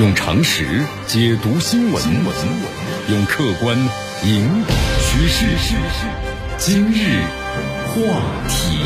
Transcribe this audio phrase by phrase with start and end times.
[0.00, 0.64] 用常识
[1.06, 2.02] 解读新闻，
[3.10, 3.76] 用客观
[4.24, 5.76] 引导趋势。
[6.56, 7.20] 今日
[7.84, 8.78] 话题，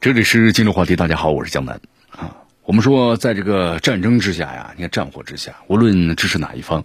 [0.00, 0.96] 这里是今日话题。
[0.96, 2.34] 大家好，我是江南啊。
[2.64, 6.82] 我们说，在这个战争之下呀，你看战火之下，无论支持哪一方，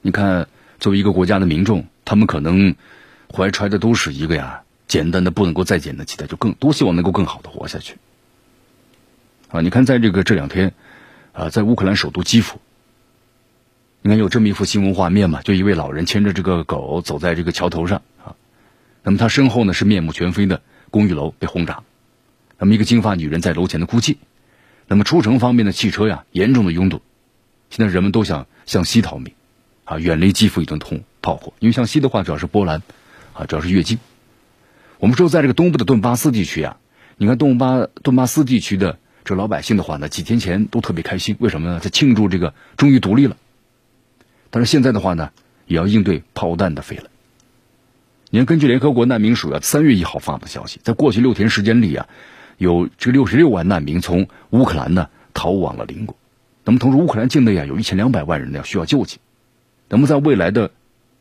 [0.00, 2.74] 你看作为一个国家的民众，他们可能
[3.30, 7.98] 怀揣的都是一个呀简单的不能够再简单的期待，就更多希望能够更好的活下去。
[9.52, 10.74] 啊，你看，在这个这两天，
[11.32, 12.60] 啊，在乌克兰首都基辅，
[14.00, 15.42] 你看有这么一幅新闻画面嘛？
[15.42, 18.36] 就一位老人牵着这个狗走在这个桥头上啊，
[19.02, 21.82] 那么他身后呢是面目全非的公寓楼被轰炸，
[22.60, 24.18] 那么一个金发女人在楼前的哭泣，
[24.86, 27.02] 那么出城方面的汽车呀严重的拥堵，
[27.70, 29.34] 现在人们都想向西逃命，
[29.82, 32.82] 啊，远离基辅一顿通炮火，因为向西的话主要是波兰，
[33.32, 33.98] 啊，主要是越境。
[35.00, 36.76] 我们说在这个东部的顿巴斯地区啊，
[37.16, 38.96] 你看顿巴顿巴斯地区的。
[39.30, 41.78] 这老百姓的话呢，几天前都特别开心，为什么呢？
[41.78, 43.36] 在庆祝这个终于独立了。
[44.50, 45.30] 但是现在的话呢，
[45.66, 47.04] 也要应对炮弹的飞来。
[48.30, 52.08] 你看，根据联合国难民署啊，三月一号发布的消息，在过去六天时间里啊，
[52.58, 56.16] 有这六十六万难民从乌克兰呢逃往了邻国。
[56.64, 59.18] 那么同时，乌克兰境内啊，有一千两百万人呢需要救济。
[59.88, 60.72] 那么在未来的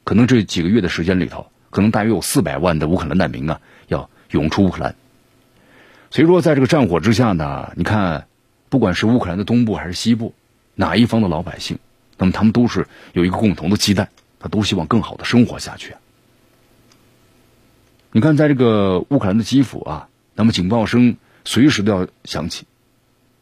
[0.04, 4.96] 可能这几个月的时间里头，可能大约有四百万的乌克兰难民啊要涌出乌克兰。
[6.12, 8.28] 所以说，在这个战火之下呢，你看，
[8.70, 10.34] 不管是乌克兰的东部还是西部，
[10.74, 11.78] 哪一方的老百姓，
[12.18, 15.94] 那么他们都是有一个共同的期待，他都希望更好的生活下去。
[18.12, 22.66] 你看，在这个乌克兰的基辅啊，那么警报声随时都要响起。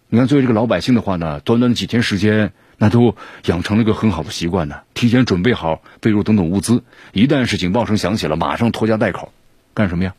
[0.09, 3.15] 你看，作为这个老百姓的话呢，短短的几天时间，那都
[3.45, 9.31] 养成了一个很好的习惯呢，提前准备好被褥等等物资，一旦是警报声响起了，马上拖家带口，
[9.73, 10.13] 干什么呀？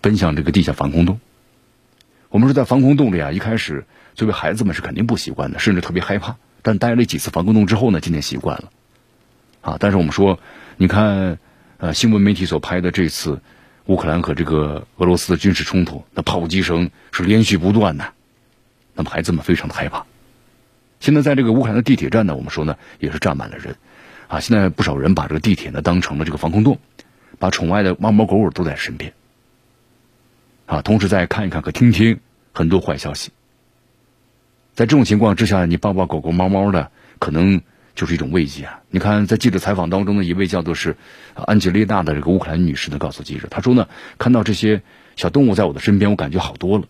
[0.00, 1.20] 奔向这个地下防空洞。
[2.28, 3.84] 我们说，在防空洞里啊，一开始
[4.14, 6.36] 作为孩子们是肯定不习惯的，甚至特别害怕。
[6.62, 8.70] 但待了几次防空洞之后呢，渐渐习惯了。
[9.62, 10.38] 啊，但是我们说，
[10.76, 11.38] 你看，
[11.78, 13.40] 呃，新闻媒体所拍的这次
[13.86, 18.12] 乌克兰和这个俄罗斯的军事冲突，那炮击声是连续不断的，
[18.94, 20.06] 那么孩子们非常的害怕。
[21.00, 23.74] 现在在这个乌克兰的地铁站呢，我们说呢，也是站满了人。
[24.28, 26.78] 啊，现在不少人把这个地铁呢当成了这个防空洞，
[27.38, 29.12] 把宠爱的猫猫狗狗都在身边。
[30.70, 32.20] 啊，同时再看一看和听听
[32.52, 33.32] 很多坏消息。
[34.72, 37.60] 在这种情况之下，你抱抱狗狗、猫猫的，可能
[37.96, 38.80] 就是一种慰藉啊。
[38.88, 40.96] 你看，在记者采访当中的一位叫做是
[41.34, 44.80] 安吉丽娜的这个乌克兰女士呢，告诉记者，她说呢，看到这些
[45.16, 46.84] 小动物在我的身边，我感觉好多了。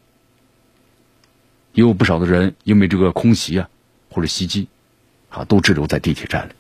[1.73, 3.71] 也有不少的人因为这个空袭啊
[4.11, 4.69] 或者袭击，
[5.31, 6.53] 啊，都滞留在地铁站里。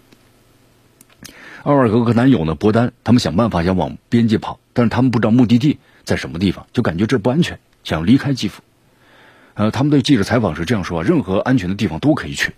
[1.65, 5.79] 奥尔格和男友呢，博丹，他们想办法想往边界跑，但是他们不知道目的地。
[6.05, 8.63] 在什么地方就感觉这不安全，想要离开基辅。
[9.55, 12.53] 呃，他们对记者采访时这样说：任何安全的地方都可以去。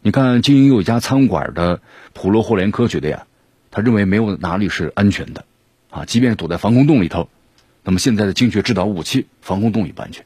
[0.00, 1.80] 你看，经营有一家餐馆的
[2.12, 3.26] 普罗霍连科觉得呀，
[3.70, 5.44] 他认为没有哪里是安全的，
[5.90, 7.28] 啊，即便是躲在防空洞里头，
[7.84, 10.24] 那么现在的精确制导武器，防空洞也不安全。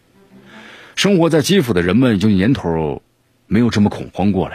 [0.96, 3.02] 生活在基辅的人们已经年头
[3.46, 4.54] 没有这么恐慌过了。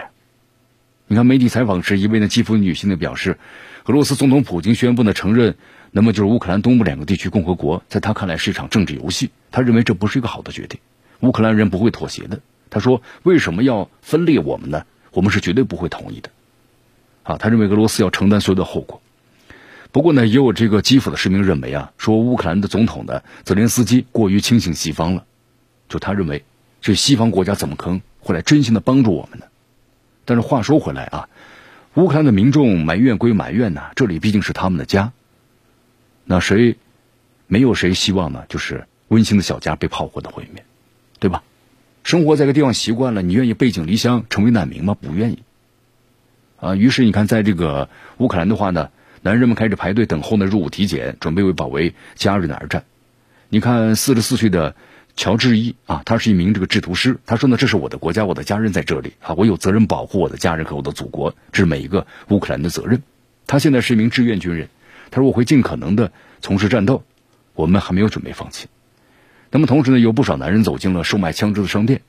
[1.07, 3.37] 你看，媒体采访时，一位呢基辅女性的表示，
[3.85, 5.55] 俄罗斯总统普京宣布呢承认。
[5.95, 9.29] 那么就是乌克兰东部两个地区共和国，在他看来是一场政治游戏。
[9.51, 10.79] 他认为这不是一个好的决定，
[11.19, 12.39] 乌克兰人不会妥协的。
[12.71, 14.87] 他说：“为什么要分裂我们呢？
[15.11, 16.31] 我们是绝对不会同意的。”
[17.21, 19.03] 啊，他认为俄罗斯要承担所有的后果。
[19.91, 25.25] 不过呢，也有这个基辅的市民认为啊，说乌克兰的总统呢泽连斯基过于轻信西方了。
[25.87, 26.43] 就他认为，
[26.81, 29.45] 这西方国家怎么可能会来真心的帮助我们呢？
[30.25, 31.29] 但是话说回来啊，
[31.93, 35.11] 乌克兰的民众埋怨归埋怨呐，这里毕竟是他们的家。
[36.25, 36.77] 那谁
[37.47, 38.45] 没有谁希望呢？
[38.49, 40.63] 就是温馨的小家被炮火的毁灭，
[41.19, 41.43] 对吧？
[42.03, 44.95] 生活在一个地方习惯了，你愿意背井离乡成为难民吗？
[44.99, 45.39] 不愿意。
[46.59, 48.89] 啊，于是你看，在这个乌克兰的话呢，
[49.21, 52.83] 男人们开始排队等候呢入伍体检，准备为保卫家人而战。
[53.49, 54.75] 你看，四十四岁的
[55.15, 57.19] 乔治伊啊，他是一名这个制图师。
[57.25, 63.03] 他说呢，这是我的国家，我的家人在这里啊，我有责任保护我的家人和我的祖国，这是每一个乌克兰的责任。
[63.45, 64.69] 他现在是一名志愿军人。
[65.13, 66.11] 他说：“我会尽可能的
[66.41, 67.03] 从事战斗，
[67.53, 68.67] 我们还没有准备放弃。”
[69.51, 72.01] 那么同时呢，有不少男人走进了售卖枪支的商店。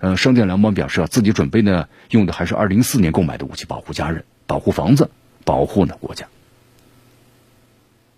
[0.00, 5.10] 呃，商店老板表示啊，自己准备呢用的还是二零四年购买的武器，保护家人、保护房子、
[5.46, 6.26] 保护呢国家。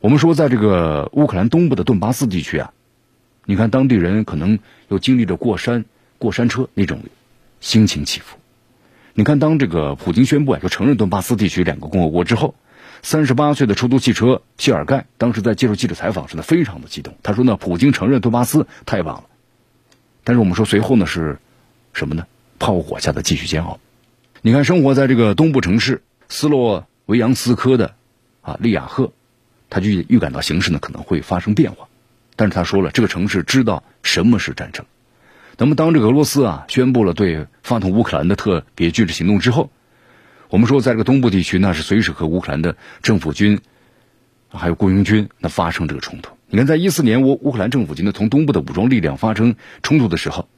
[0.00, 2.73] 我们说，在这个乌克兰东部的顿巴斯地区啊，
[3.44, 5.85] 你看当地人可能又经历着过山
[6.19, 7.03] 过山车那种
[7.61, 8.37] 心情起伏。
[9.14, 12.56] 你看，当这个普京宣布啊，就承认顿巴斯地区两个共和国之后。
[13.03, 17.15] 三十八岁的出租汽车谢尔盖当时在接受记者采访时呢，非常的激动。
[17.23, 19.25] 他说呢，普京承认顿巴斯太棒了。
[20.25, 21.39] 但是我们说随后呢是
[21.93, 22.27] 什么呢？
[22.59, 23.79] 炮火下的继续煎熬。
[24.43, 27.95] 你看，生活在这个东部城市斯洛维扬斯科的
[28.43, 29.12] 啊利亚赫，
[29.71, 31.89] 他就预感到形势呢可能会发生变化。
[32.37, 34.85] 但是他说了，这个城市知道什么是战争。
[35.56, 39.71] 那么当这个俄罗斯啊宣布了对发动乌克兰的特别军事行动之后，
[40.49, 43.61] 我们说在这个东部地区那是随时和乌克兰的政府军
[44.49, 46.33] 还有雇佣军那发生这个冲突。
[46.49, 50.49] 你看，在一四年乌乌克兰政府军呢从东部的武装力量发生冲突的时候，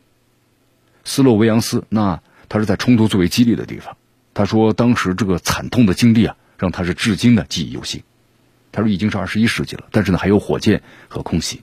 [1.04, 2.20] 斯洛维扬斯那。
[2.52, 3.96] 他是在冲突最为激烈的地方，
[4.34, 8.02] 他说当时这个惨痛的经历啊，让他是至今呢记忆犹新。
[8.72, 11.60] 他说已经是二十一世纪了，但是呢还有火箭和空袭，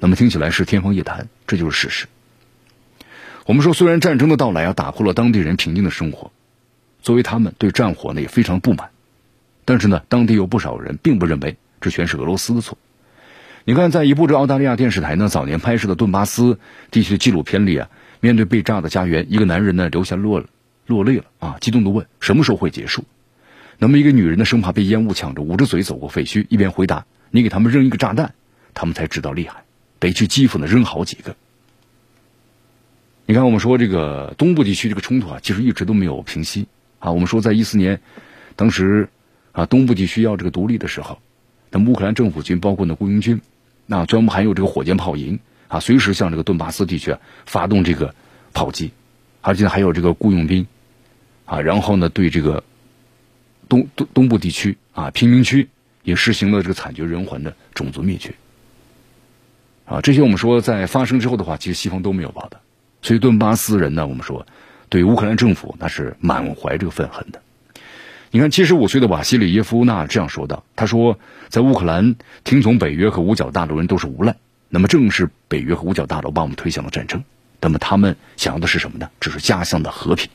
[0.00, 2.08] 那么听起来是天方夜谭，这就是事实。
[3.46, 6.32] 我们说，虽然战争的到来啊打破了当地人平静的生活，
[7.04, 8.90] 作为他们对战火呢也非常不满，
[9.64, 12.76] 但是呢当地有不少人并不认为这全是俄罗斯的错。
[13.64, 16.58] 你看，在一部这澳大利亚电视台呢早年拍摄的顿巴斯
[16.90, 17.88] 地区的纪录片里啊。
[18.20, 20.42] 面对被炸的家园，一个男人呢流下落
[20.86, 23.04] 落泪了啊，激动的问：“什么时候会结束？”
[23.76, 28.32] 那么一个女人呢，生怕被烟雾抢着，捂着嘴走过废墟，一边回答：“你给他们扔一个炸弹，
[28.72, 29.64] 他们才知道厉害，
[29.98, 31.36] 得去基辅呢扔好几个。”
[33.26, 36.66] 你看，我们说这个东部地区这个冲突啊，其实一直都没有平息
[37.04, 37.12] 啊。
[37.12, 38.00] 我们说，在一四年，
[38.56, 39.08] 当时
[39.52, 41.18] 啊东部地区要这个独立的时候，
[41.70, 43.40] 那乌克兰政府军包括呢雇佣军，
[43.84, 45.38] 那专门还有这个火箭炮营。
[45.66, 47.16] 啊，随时向这个顿巴斯地区
[47.46, 48.14] 发动这个
[48.52, 48.92] 炮击，
[49.40, 50.66] 而且还有这个雇佣兵，
[51.46, 52.62] 啊，然后呢，对这个
[53.68, 55.68] 东东东部地区啊贫民区
[56.04, 58.34] 也实行了这个惨绝人寰的种族灭绝。
[59.86, 62.60] 啊，这些我们说在发生之后的话，其实西方都没有报道，
[63.02, 64.46] 所以顿巴斯人呢，我们说
[64.88, 67.40] 对乌克兰政府那是满怀这个愤恨的。
[68.30, 74.34] 你看，七十五岁的瓦西里耶夫那这样说道：“他说，在乌克兰听从北约和五角大楼人都是无赖。”
[74.68, 77.22] 那么正是北约和五角大楼把我们推向了战争。
[77.60, 79.08] 那么他们想要的是什么呢？
[79.20, 80.28] 只是家乡的和平。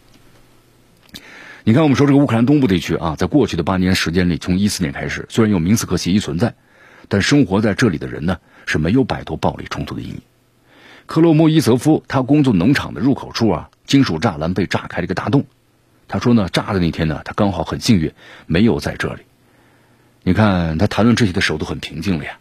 [1.66, 6.54] 你看，我们说这个乌克兰东部地区啊，在过去的八年时间里，从一四年开始，虽然有明斯克协议存在，
[7.10, 10.22] 但生活在这里的人呢是没有摆脱暴力冲突的阴影。
[11.06, 15.46] 克洛莫伊泽夫他工作农场的入口处啊，金属栅栏被炸开了一个大洞。
[16.08, 18.14] 他说呢，炸的那天呢，他刚好很幸运，
[18.46, 19.24] 没有在这里。
[20.22, 22.38] 你看他谈论这些的时候都很平静了呀。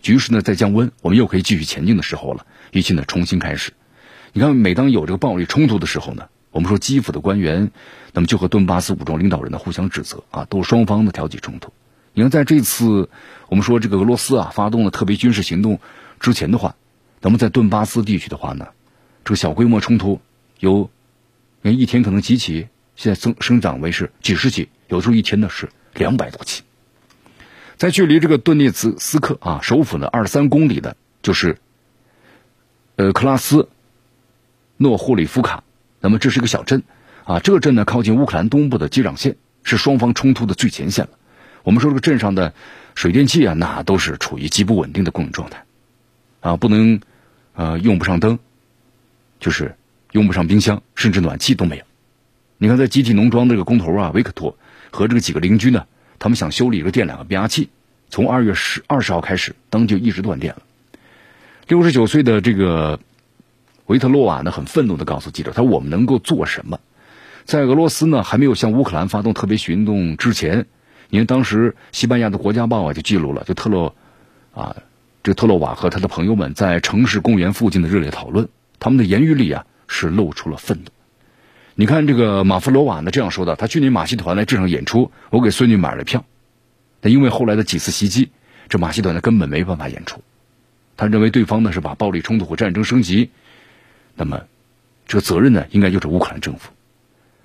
[0.00, 3.72] 局势呢在降温，我们又可以继续前进的时候了，一切呢重新开始。
[4.32, 7.72] 你看，每当有这个暴力冲突的时候呢，我们说基辅的官员，
[8.12, 11.72] 那么就和顿巴斯武装领导人呢互相指责啊，都是双方的挑起冲突。
[12.12, 13.10] 你看，在这次
[13.48, 15.80] 我们说这个俄罗斯啊发动了特别军事行动
[16.20, 16.76] 之前的话，
[17.20, 18.68] 那么在顿巴斯地区的话呢，
[19.24, 20.20] 这个小规模冲突
[20.64, 20.90] 有，
[21.60, 26.62] 你一天可能几起，现在增生长为是几十起，有时候一天呢是两百多起。
[27.76, 31.58] 在距离这个顿涅茨斯克啊首府呢二十三公里的，就是
[32.96, 33.68] 呃克拉斯
[34.78, 35.62] 诺霍里夫卡。
[36.00, 36.82] 那么这是一个小镇
[37.24, 41.10] 啊，这个镇呢靠近乌克兰东部的接壤线，是双方冲突的最前线了。
[41.62, 42.54] 我们说这个镇上的
[42.94, 45.66] 水电气啊，那都是处于极不稳定的供应状态
[46.40, 47.00] 啊，不能
[47.52, 48.38] 呃用不上灯，
[49.40, 49.76] 就是
[50.14, 51.82] 用不上冰箱，甚至暖气都没有。
[52.56, 54.56] 你看，在集体农庄这个工头啊维克托
[54.92, 55.86] 和这个几个邻居呢。
[56.20, 57.68] 他们想修理一个电两个变压器，
[58.10, 60.62] 从二月十二十号开始，灯就一直断电了。
[61.66, 63.00] 六十九岁的这个
[63.86, 66.78] 维特洛瓦呢，很愤怒的告诉记者：“他说我们能够做什么？
[67.44, 70.66] 在俄罗斯呢还没有向乌克兰发动特别行动之前，
[71.10, 73.96] 因为当时西班牙的国家报啊就记录了，就特洛
[74.54, 74.76] 啊，
[75.24, 80.90] 这个特洛瓦和他的朋友们在城市公园附近的热烈讨论，他们的言语里啊是露出了愤怒。”
[81.76, 86.24] 你看这个马夫罗瓦呢这样说的：他去年马戏团来这场演出，我给孙女买了票。
[87.00, 88.30] 但因为后来的几次袭击，
[88.68, 90.22] 这马戏团呢根本没办法演出。
[90.96, 93.30] 他认为对方呢是把暴力冲突和战争升级，
[94.14, 94.44] 那么
[95.06, 96.70] 这个责任呢应该就是乌克兰政府。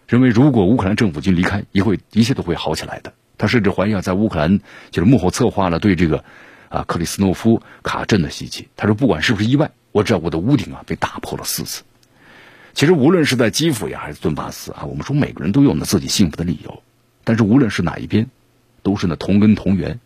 [0.08, 3.14] 认为如果乌克兰政府军离开，一会一切都会好起来的。
[3.38, 4.60] 他甚至怀疑啊，在乌克兰
[4.92, 6.24] 就是幕后策划了对这个
[6.70, 8.68] 啊克里斯诺夫卡镇的袭击。
[8.76, 11.84] 他说不管是不是意外，我知道我的屋顶啊被打破了四次。
[12.80, 16.82] 其实无论是在基辅呀，还是顿巴斯啊，我们说每个人都有呢自己幸福的理由。
[17.26, 18.30] 但是无论是哪一边，
[18.84, 20.00] 都是呢同根同源，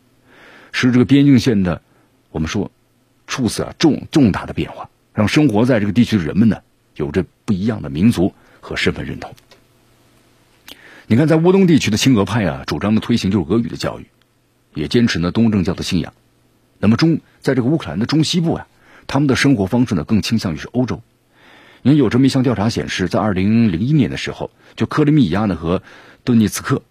[0.72, 1.84] 是这个边境线的
[2.32, 2.72] 我们说
[3.27, 6.62] 处此啊重重大的变化，让生活在这个地区的人们呢
[6.96, 9.36] 有着不一样的民族和身份认同。
[11.06, 14.08] 你看，在乌东地区的亲俄派啊，主张的推行就是俄语的教育，
[14.74, 16.12] 也坚持呢东正教的信仰。
[16.80, 18.68] 那么中在这个乌克兰的中西部啊，
[19.06, 21.03] 他们的生活方式呢更倾向于是欧洲。
[21.83, 25.83] 因为有这么一项调查显示，在二零零一年的时候，就克里米亚呢和
[26.23, 26.81] 顿涅茨克，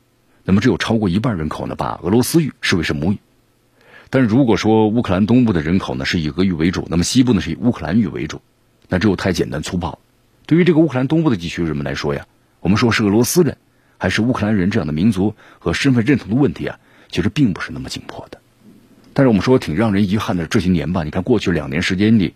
[0.45, 3.19] 那么只有超过一半人口呢把俄罗斯语视为是母语。
[4.11, 8.43] 但如果说乌克兰东部的人口呢是以俄语为主，那么西部呢是以乌克兰语为主，
[8.89, 9.99] 那只有太简单粗暴。
[10.45, 12.27] 对于这个乌克兰东部的地区人们来说呀，
[12.61, 13.57] 我们说是俄罗斯人
[13.97, 18.39] 还是乌克兰人这样的民族和身份认同的问题啊，其实并不是那么紧迫的。
[19.15, 22.35] 但是我们说挺让人遗憾的，这些年吧，你看过去两年时间里，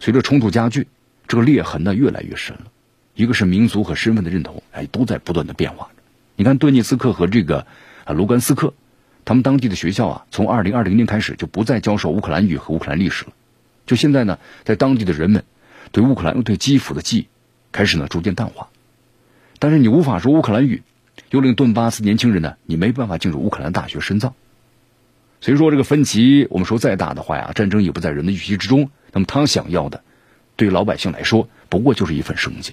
[0.00, 0.88] 随着冲突加剧，
[1.26, 2.64] 这个裂痕呢越来越深了。
[3.14, 5.88] 一个是民族和身份的认同，哎，都在不断的变化。
[6.36, 7.66] 你看顿涅茨克和这个
[8.04, 8.74] 啊卢甘斯克，
[9.24, 13.32] 他们当地的学校啊，从二零二零年开始就不再教授乌克兰语和乌克兰历史了。
[13.86, 15.44] 就现在呢，在当地的人们
[15.92, 17.26] 对乌克兰、对基辅的记忆
[17.70, 18.68] 开始呢逐渐淡化。
[19.60, 20.82] 但是你无法说乌克兰语，
[21.30, 24.34] 又令顿巴斯年轻人呢，你没办法进入乌克兰大学深造。
[25.40, 28.90] 所以说这个分歧，我们说再大的话呀，战争也不在人的预期之中。
[29.12, 30.02] 那么他想要的，
[30.56, 32.72] 对老百姓来说，不过就是一份生计。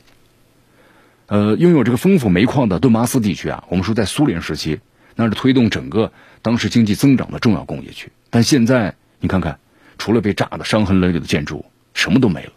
[1.27, 4.79] 呃，拥有这个丰富煤矿的顿巴斯地区啊，我们说在苏联时期，
[5.15, 6.11] 那是推动整个
[6.41, 8.11] 当时经济增长的重要工业区。
[8.29, 9.59] 但现在你看看，
[9.97, 12.51] 除了被炸的伤痕累累的建筑，什么都没了。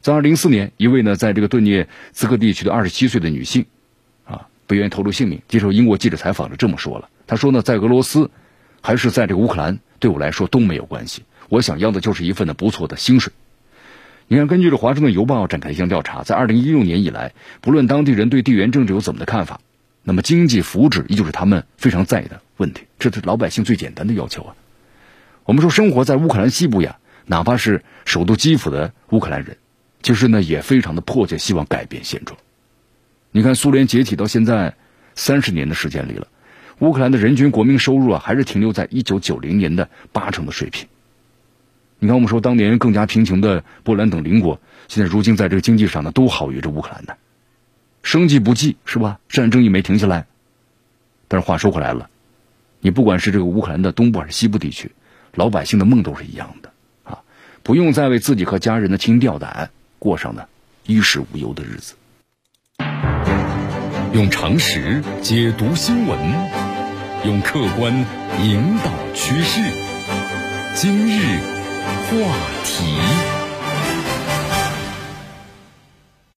[0.00, 3.66] 在二零零四年，一位呢在这个顿涅茨克地区的二十七岁的女性，
[4.24, 7.08] 啊，不愿意透露姓名，接受英国记者采访的这么说了。
[7.26, 8.30] 她说呢，在俄罗斯。
[8.86, 11.22] 还是在这个乌克兰，对我来说都没有关系。
[11.48, 13.32] 我想要的就是一份的不错的薪水。
[14.26, 19.60] 你看，根据这《华盛顿邮报》展开一项调查，在二零一六年以来，不论当地人对地缘政治有怎么的看法，
[20.02, 22.84] 那么经济福祉依旧是他们非常在意的问题。
[22.98, 24.54] 这是老百姓最简单的要求啊。
[25.44, 29.58] 我们说，生活在乌克兰西部呀，哪怕是首都基辅的乌克兰人，
[30.02, 32.38] 其实呢也非常的迫切希望改变现状。
[33.30, 34.74] 你看，苏联解体到现在
[35.14, 36.26] 三十年的时间里了。
[36.78, 40.88] 乌克兰的人均国民收入啊，还是停留在一九九零年的八成的水平。
[42.04, 47.16] 你看，我们说当年更加贫穷的波兰等邻国，现在如今在这个经济上呢，都好于这乌克兰的，
[48.02, 49.20] 生计不济是吧？
[49.30, 50.26] 战争也没停下来。
[51.28, 52.10] 但是话说回来了，
[52.80, 54.92] 你不管是这个乌克兰的东部还是西部地区，
[55.32, 56.72] 老百姓的梦都是一样的
[57.04, 57.20] 啊，
[57.62, 60.44] 不用再为自己和家人的提心吊胆，过上呢
[60.84, 61.94] 衣食无忧的日子。
[64.12, 66.18] 用常识解读新闻，
[67.24, 67.94] 用客观
[68.42, 69.62] 引导趋势。
[70.76, 72.24] 今日话
[72.64, 73.33] 题。